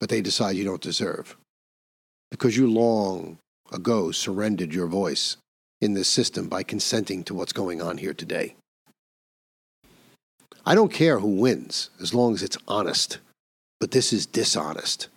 but 0.00 0.08
they 0.08 0.20
decide 0.20 0.56
you 0.56 0.64
don't 0.64 0.82
deserve? 0.82 1.36
Because 2.30 2.56
you 2.56 2.70
long 2.70 3.38
ago 3.72 4.10
surrendered 4.10 4.72
your 4.72 4.86
voice 4.86 5.36
in 5.80 5.94
this 5.94 6.08
system 6.08 6.48
by 6.48 6.62
consenting 6.62 7.24
to 7.24 7.34
what's 7.34 7.52
going 7.52 7.82
on 7.82 7.98
here 7.98 8.14
today. 8.14 8.56
I 10.64 10.74
don't 10.74 10.92
care 10.92 11.20
who 11.20 11.40
wins 11.40 11.90
as 12.00 12.12
long 12.12 12.34
as 12.34 12.42
it's 12.42 12.58
honest, 12.66 13.18
but 13.78 13.92
this 13.92 14.12
is 14.12 14.26
dishonest. 14.26 15.08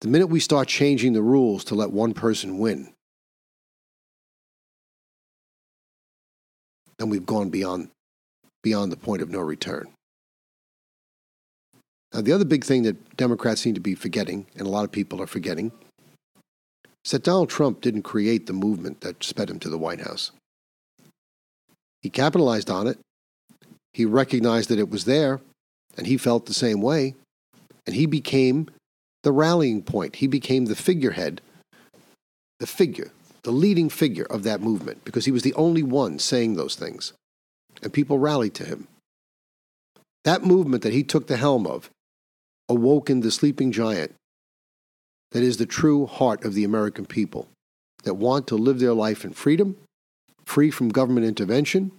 The 0.00 0.08
minute 0.08 0.26
we 0.26 0.40
start 0.40 0.68
changing 0.68 1.12
the 1.12 1.22
rules 1.22 1.64
to 1.64 1.74
let 1.74 1.90
one 1.90 2.14
person 2.14 2.58
win, 2.58 2.92
then 6.98 7.08
we've 7.08 7.26
gone 7.26 7.48
beyond, 7.50 7.90
beyond 8.62 8.92
the 8.92 8.96
point 8.96 9.22
of 9.22 9.30
no 9.30 9.40
return. 9.40 9.88
Now, 12.12 12.22
the 12.22 12.32
other 12.32 12.44
big 12.44 12.64
thing 12.64 12.82
that 12.84 13.16
Democrats 13.16 13.60
seem 13.60 13.74
to 13.74 13.80
be 13.80 13.94
forgetting, 13.94 14.46
and 14.56 14.66
a 14.66 14.70
lot 14.70 14.84
of 14.84 14.92
people 14.92 15.20
are 15.22 15.26
forgetting, 15.26 15.72
that 17.12 17.22
Donald 17.22 17.48
Trump 17.48 17.80
didn't 17.80 18.02
create 18.02 18.46
the 18.46 18.52
movement 18.52 19.00
that 19.00 19.22
sped 19.22 19.50
him 19.50 19.58
to 19.60 19.68
the 19.68 19.78
White 19.78 20.00
House. 20.00 20.30
He 22.02 22.10
capitalized 22.10 22.70
on 22.70 22.86
it. 22.86 22.98
He 23.92 24.04
recognized 24.04 24.68
that 24.68 24.78
it 24.78 24.90
was 24.90 25.04
there, 25.04 25.40
and 25.96 26.06
he 26.06 26.16
felt 26.16 26.46
the 26.46 26.54
same 26.54 26.80
way. 26.80 27.14
And 27.86 27.96
he 27.96 28.06
became 28.06 28.68
the 29.22 29.32
rallying 29.32 29.82
point. 29.82 30.16
He 30.16 30.26
became 30.26 30.66
the 30.66 30.76
figurehead, 30.76 31.40
the 32.60 32.66
figure, 32.66 33.10
the 33.42 33.50
leading 33.50 33.88
figure 33.88 34.26
of 34.26 34.42
that 34.42 34.60
movement 34.60 35.04
because 35.04 35.24
he 35.24 35.32
was 35.32 35.42
the 35.42 35.54
only 35.54 35.82
one 35.82 36.18
saying 36.18 36.54
those 36.54 36.74
things. 36.74 37.12
And 37.82 37.92
people 37.92 38.18
rallied 38.18 38.54
to 38.54 38.64
him. 38.64 38.88
That 40.24 40.44
movement 40.44 40.82
that 40.82 40.92
he 40.92 41.02
took 41.02 41.26
the 41.26 41.36
helm 41.36 41.66
of 41.66 41.90
awoken 42.68 43.20
the 43.20 43.30
sleeping 43.30 43.72
giant 43.72 44.14
that 45.32 45.42
is 45.42 45.56
the 45.56 45.66
true 45.66 46.06
heart 46.06 46.44
of 46.44 46.54
the 46.54 46.64
American 46.64 47.06
people 47.06 47.48
that 48.04 48.14
want 48.14 48.46
to 48.46 48.56
live 48.56 48.78
their 48.78 48.94
life 48.94 49.24
in 49.24 49.32
freedom, 49.32 49.76
free 50.44 50.70
from 50.70 50.88
government 50.88 51.26
intervention, 51.26 51.90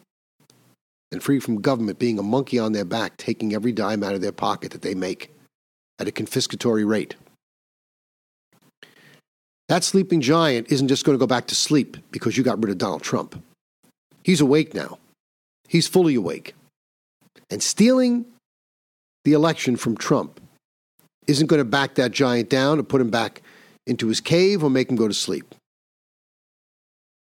and 1.12 1.24
free 1.24 1.40
from 1.40 1.62
government 1.62 2.00
being 2.00 2.20
a 2.20 2.24
monkey 2.24 2.60
on 2.60 2.72
their 2.72 2.86
back, 2.86 3.18
taking 3.18 3.54
every 3.54 3.72
dime 3.72 4.04
out 4.04 4.16
of 4.16 4.22
their 4.22 4.32
pocket 4.32 4.72
that 4.72 4.82
they 4.82 4.96
make 4.96 5.34
at 6.00 6.08
a 6.08 6.12
confiscatory 6.12 6.88
rate. 6.88 7.16
That 9.68 9.84
sleeping 9.84 10.22
giant 10.22 10.72
isn't 10.72 10.88
just 10.88 11.06
going 11.06 11.16
to 11.16 11.20
go 11.22 11.28
back 11.28 11.46
to 11.48 11.56
sleep 11.56 11.98
because 12.12 12.38
you 12.38 12.44
got 12.44 12.62
rid 12.62 12.72
of 12.72 12.80
Donald 12.80 13.04
Trump. 13.04 13.42
He's 14.24 14.42
awake 14.42 14.74
now. 14.74 14.98
He's 15.68 15.88
fully 15.88 16.16
awake. 16.16 16.56
And 17.52 17.62
stealing 17.62 18.26
the 19.26 19.34
election 19.34 19.76
from 19.76 19.96
Trump 19.96 20.40
isn't 21.30 21.48
going 21.48 21.60
to 21.60 21.66
back 21.66 21.96
that 21.96 22.12
giant 22.12 22.50
down 22.50 22.80
or 22.80 22.84
put 22.84 23.02
him 23.02 23.12
back 23.12 23.42
into 23.86 24.08
his 24.08 24.20
cave 24.20 24.64
or 24.64 24.70
make 24.70 24.90
him 24.90 24.96
go 24.96 25.08
to 25.08 25.14
sleep. 25.14 25.54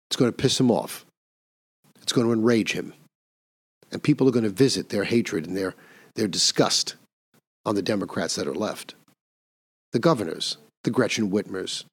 It's 0.08 0.16
going 0.16 0.30
to 0.30 0.36
piss 0.36 0.58
him 0.58 0.70
off. 0.70 1.04
It's 2.02 2.12
going 2.12 2.26
to 2.26 2.32
enrage 2.32 2.72
him. 2.72 2.94
And 3.92 4.02
people 4.02 4.26
are 4.26 4.32
going 4.32 4.44
to 4.44 4.50
visit 4.50 4.88
their 4.88 5.04
hatred 5.04 5.46
and 5.46 5.56
their, 5.56 5.74
their 6.14 6.28
disgust 6.28 6.94
on 7.66 7.74
the 7.74 7.82
Democrats 7.82 8.36
that 8.36 8.46
are 8.46 8.54
left. 8.54 8.94
The 9.92 9.98
governors, 9.98 10.56
the 10.84 10.90
Gretchen 10.90 11.30
Whitmers, 11.30 11.84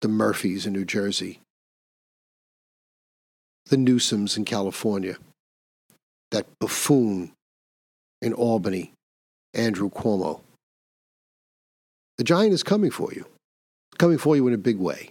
the 0.00 0.08
Murphys 0.08 0.64
in 0.64 0.72
New 0.72 0.84
Jersey, 0.84 1.40
the 3.66 3.76
Newsoms 3.76 4.36
in 4.36 4.44
California, 4.44 5.16
that 6.30 6.46
buffoon 6.58 7.32
in 8.22 8.32
Albany, 8.32 8.92
Andrew 9.52 9.90
Cuomo. 9.90 10.40
The 12.18 12.24
giant 12.24 12.52
is 12.52 12.62
coming 12.62 12.90
for 12.90 13.12
you, 13.12 13.24
coming 13.96 14.18
for 14.18 14.36
you 14.36 14.46
in 14.48 14.54
a 14.54 14.58
big 14.58 14.78
way. 14.78 15.10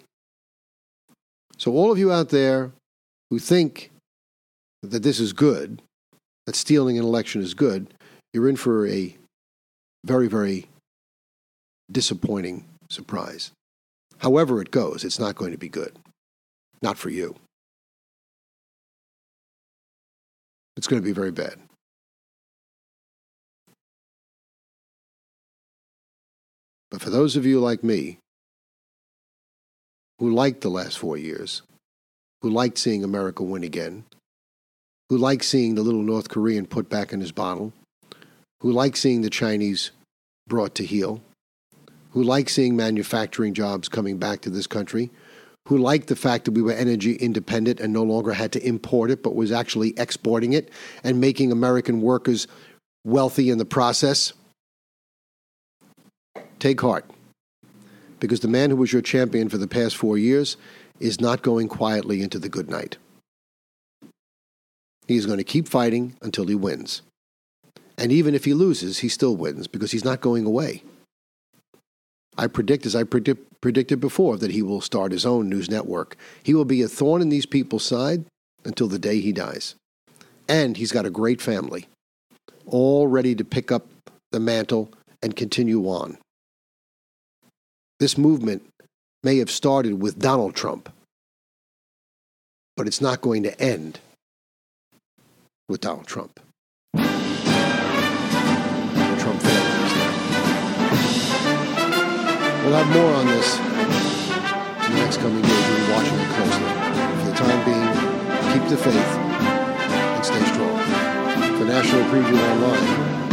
So, 1.57 1.71
all 1.71 1.91
of 1.91 1.97
you 1.97 2.11
out 2.11 2.29
there 2.29 2.71
who 3.29 3.39
think 3.39 3.91
that 4.83 5.03
this 5.03 5.19
is 5.19 5.33
good, 5.33 5.81
that 6.45 6.55
stealing 6.55 6.97
an 6.97 7.03
election 7.03 7.41
is 7.41 7.53
good, 7.53 7.87
you're 8.33 8.47
in 8.47 8.57
for 8.57 8.87
a 8.87 9.15
very, 10.05 10.27
very 10.27 10.67
disappointing 11.91 12.65
surprise. 12.89 13.51
However, 14.19 14.61
it 14.61 14.71
goes, 14.71 15.03
it's 15.03 15.19
not 15.19 15.35
going 15.35 15.51
to 15.51 15.57
be 15.57 15.69
good. 15.69 15.97
Not 16.81 16.97
for 16.97 17.09
you. 17.09 17.35
It's 20.75 20.87
going 20.87 21.01
to 21.01 21.05
be 21.05 21.13
very 21.13 21.31
bad. 21.31 21.57
But 26.97 27.03
for 27.03 27.09
those 27.11 27.35
of 27.35 27.45
you 27.45 27.59
like 27.59 27.83
me 27.83 28.17
who 30.17 30.33
liked 30.33 30.61
the 30.61 30.69
last 30.69 30.97
four 30.97 31.15
years, 31.15 31.61
who 32.41 32.49
liked 32.49 32.79
seeing 32.79 33.03
America 33.03 33.43
win 33.43 33.63
again, 33.63 34.03
who 35.07 35.19
liked 35.19 35.45
seeing 35.45 35.75
the 35.75 35.83
little 35.83 36.01
North 36.01 36.27
Korean 36.27 36.65
put 36.65 36.89
back 36.89 37.13
in 37.13 37.21
his 37.21 37.31
bottle, 37.31 37.71
who 38.61 38.71
liked 38.71 38.97
seeing 38.97 39.21
the 39.21 39.29
Chinese 39.29 39.91
brought 40.47 40.73
to 40.73 40.83
heel, 40.83 41.21
who 42.13 42.23
liked 42.23 42.49
seeing 42.49 42.75
manufacturing 42.75 43.53
jobs 43.53 43.87
coming 43.87 44.17
back 44.17 44.41
to 44.41 44.49
this 44.49 44.65
country, 44.65 45.11
who 45.67 45.77
liked 45.77 46.07
the 46.07 46.15
fact 46.15 46.45
that 46.45 46.55
we 46.55 46.63
were 46.63 46.71
energy 46.71 47.13
independent 47.13 47.79
and 47.79 47.93
no 47.93 48.01
longer 48.01 48.33
had 48.33 48.51
to 48.53 48.67
import 48.67 49.11
it, 49.11 49.21
but 49.21 49.35
was 49.35 49.51
actually 49.51 49.93
exporting 49.97 50.53
it 50.53 50.71
and 51.03 51.21
making 51.21 51.51
American 51.51 52.01
workers 52.01 52.47
wealthy 53.05 53.51
in 53.51 53.59
the 53.59 53.65
process. 53.65 54.33
Take 56.59 56.81
heart, 56.81 57.05
because 58.19 58.39
the 58.39 58.47
man 58.47 58.69
who 58.71 58.77
was 58.77 58.91
your 58.91 59.01
champion 59.01 59.47
for 59.47 59.57
the 59.57 59.67
past 59.67 59.95
four 59.95 60.17
years 60.17 60.57
is 60.99 61.21
not 61.21 61.43
going 61.43 61.67
quietly 61.67 62.21
into 62.21 62.39
the 62.39 62.49
good 62.49 62.69
night. 62.69 62.97
He 65.07 65.15
is 65.15 65.25
going 65.25 65.37
to 65.37 65.43
keep 65.43 65.67
fighting 65.67 66.15
until 66.21 66.47
he 66.47 66.55
wins. 66.55 67.01
And 67.97 68.11
even 68.11 68.35
if 68.35 68.45
he 68.45 68.53
loses, 68.53 68.99
he 68.99 69.09
still 69.09 69.35
wins 69.35 69.67
because 69.67 69.91
he's 69.91 70.03
not 70.05 70.21
going 70.21 70.45
away. 70.45 70.83
I 72.37 72.47
predict, 72.47 72.85
as 72.85 72.95
I 72.95 73.03
predict, 73.03 73.61
predicted 73.61 73.99
before, 73.99 74.37
that 74.37 74.51
he 74.51 74.61
will 74.61 74.81
start 74.81 75.11
his 75.11 75.25
own 75.25 75.49
news 75.49 75.69
network. 75.69 76.17
He 76.43 76.53
will 76.53 76.65
be 76.65 76.81
a 76.81 76.87
thorn 76.87 77.21
in 77.21 77.29
these 77.29 77.45
people's 77.45 77.85
side 77.85 78.25
until 78.65 78.87
the 78.87 78.99
day 78.99 79.19
he 79.19 79.31
dies. 79.31 79.75
And 80.47 80.77
he's 80.77 80.91
got 80.91 81.05
a 81.05 81.09
great 81.09 81.41
family. 81.41 81.87
all 82.67 83.07
ready 83.07 83.33
to 83.35 83.43
pick 83.43 83.71
up 83.71 83.87
the 84.31 84.39
mantle 84.39 84.91
and 85.23 85.35
continue 85.35 85.85
on. 85.85 86.17
This 87.99 88.15
movement 88.15 88.61
may 89.23 89.39
have 89.39 89.49
started 89.49 89.99
with 89.99 90.19
Donald 90.19 90.53
Trump, 90.53 90.93
but 92.75 92.85
it's 92.85 93.01
not 93.01 93.21
going 93.21 93.41
to 93.41 93.59
end 93.59 93.99
with 95.67 95.81
Donald 95.81 96.05
Trump. 96.05 96.39
Trump 96.93 97.11
failed 99.41 99.67
We'll 102.63 102.75
have 102.75 102.89
more 102.93 103.13
on 103.13 103.25
this 103.25 103.57
in 103.57 104.93
the 104.93 104.99
next 105.01 105.17
coming 105.17 105.41
days. 105.41 105.67
We'll 105.67 105.87
be 105.87 105.91
watching 105.91 106.19
it 106.19 106.29
closely. 106.37 106.69
For 107.17 107.25
the 107.31 107.35
time 107.35 107.65
being, 107.65 107.93
keep 108.53 108.69
the 108.69 108.77
faith 108.77 108.93
and 108.93 110.23
stay 110.23 110.45
strong. 110.53 110.77
For 111.57 111.65
National 111.65 112.03
Preview 112.11 112.37
Online, 112.51 113.26